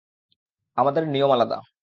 আমাদের 0.77 1.03
নিয়ম 1.07 1.31
আলাদা। 1.31 1.57